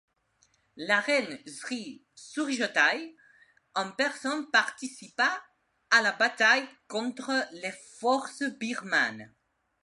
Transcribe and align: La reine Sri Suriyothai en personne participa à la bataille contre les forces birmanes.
La 0.77 0.99
reine 0.99 1.37
Sri 1.45 2.03
Suriyothai 2.15 3.15
en 3.75 3.91
personne 3.91 4.49
participa 4.49 5.43
à 5.91 6.01
la 6.01 6.11
bataille 6.11 6.67
contre 6.87 7.31
les 7.51 7.73
forces 7.99 8.41
birmanes. 8.59 9.31